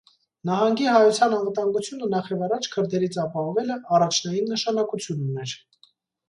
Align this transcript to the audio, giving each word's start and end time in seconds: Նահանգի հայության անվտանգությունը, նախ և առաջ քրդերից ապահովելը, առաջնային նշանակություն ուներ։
Նահանգի 0.49 0.85
հայության 0.93 1.35
անվտանգությունը, 1.39 2.07
նախ 2.13 2.31
և 2.33 2.41
առաջ 2.47 2.69
քրդերից 2.77 3.19
ապահովելը, 3.25 3.77
առաջնային 3.99 4.51
նշանակություն 4.55 5.23
ուներ։ 5.29 5.55